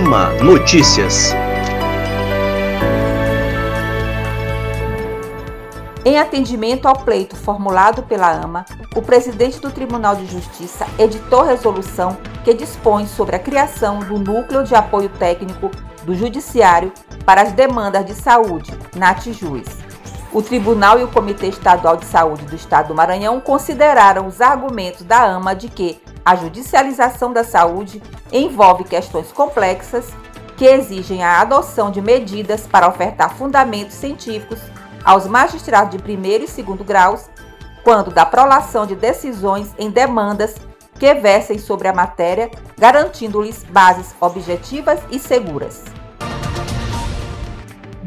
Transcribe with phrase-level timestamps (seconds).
[0.00, 1.34] Notícias.
[6.02, 8.64] Em atendimento ao pleito formulado pela AMA,
[8.96, 14.64] o presidente do Tribunal de Justiça editou resolução que dispõe sobre a criação do Núcleo
[14.64, 15.70] de Apoio Técnico
[16.04, 16.92] do Judiciário
[17.26, 19.68] para as Demandas de Saúde, NATJUIS.
[20.32, 25.02] O Tribunal e o Comitê Estadual de Saúde do Estado do Maranhão consideraram os argumentos
[25.02, 28.02] da AMA de que a judicialização da saúde
[28.32, 30.08] envolve questões complexas
[30.56, 34.58] que exigem a adoção de medidas para ofertar fundamentos científicos
[35.04, 37.30] aos magistrados de primeiro e segundo graus
[37.82, 40.54] quando da prolação de decisões em demandas
[40.98, 45.84] que versem sobre a matéria, garantindo-lhes bases objetivas e seguras.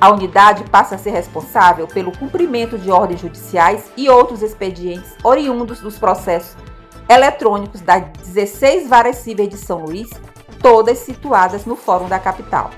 [0.00, 5.80] A unidade passa a ser responsável pelo cumprimento de ordens judiciais e outros expedientes oriundos
[5.80, 6.56] dos processos
[7.06, 10.08] eletrônicos das 16 varas cíveis de São Luís,
[10.62, 12.70] todas situadas no Fórum da capital.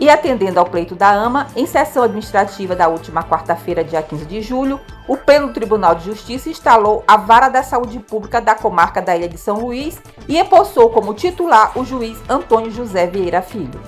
[0.00, 4.40] E atendendo ao pleito da AMA, em sessão administrativa da última quarta-feira, dia 15 de
[4.40, 9.14] julho, o Pleno Tribunal de Justiça instalou a Vara da Saúde Pública da comarca da
[9.14, 13.78] Ilha de São Luís e empossou como titular o juiz Antônio José Vieira Filho.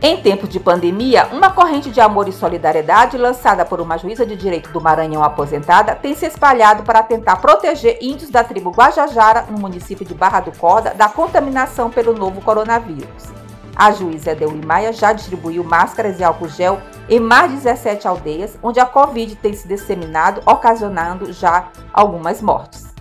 [0.00, 4.34] Em tempos de pandemia, uma corrente de amor e solidariedade lançada por uma juíza de
[4.34, 9.58] direito do Maranhão aposentada tem se espalhado para tentar proteger índios da tribo Guajajara, no
[9.58, 13.41] município de Barra do Corda, da contaminação pelo novo coronavírus.
[13.82, 14.62] A juíza Edeuli
[14.92, 19.52] já distribuiu máscaras e álcool gel em mais de 17 aldeias, onde a Covid tem
[19.54, 22.94] se disseminado, ocasionando já algumas mortes.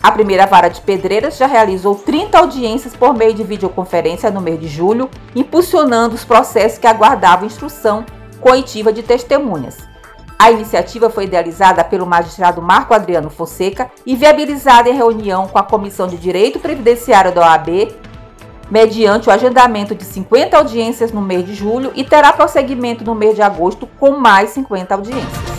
[0.00, 4.60] A primeira vara de Pedreiras já realizou 30 audiências por meio de videoconferência no mês
[4.60, 8.06] de julho, impulsionando os processos que aguardavam instrução
[8.40, 9.78] coitiva de testemunhas.
[10.38, 15.64] A iniciativa foi idealizada pelo magistrado Marco Adriano Fonseca e viabilizada em reunião com a
[15.64, 18.08] Comissão de Direito Previdenciário da OAB
[18.70, 23.34] mediante o agendamento de 50 audiências no mês de julho e terá prosseguimento no mês
[23.34, 25.50] de agosto com mais 50 audiências.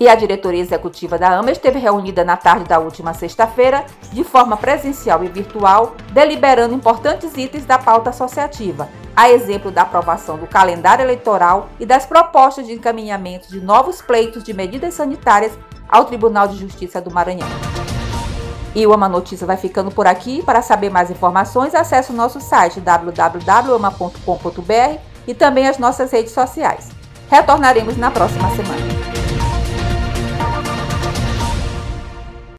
[0.00, 4.56] E a diretoria executiva da AMA esteve reunida na tarde da última sexta-feira, de forma
[4.56, 11.02] presencial e virtual, deliberando importantes itens da pauta associativa, a exemplo da aprovação do calendário
[11.02, 16.56] eleitoral e das propostas de encaminhamento de novos pleitos de medidas sanitárias ao Tribunal de
[16.56, 17.48] Justiça do Maranhão.
[18.74, 20.42] E o Ama Notícia vai ficando por aqui.
[20.42, 24.20] Para saber mais informações, acesse o nosso site www.ama.com.br
[25.26, 26.88] e também as nossas redes sociais.
[27.30, 28.97] Retornaremos na próxima semana.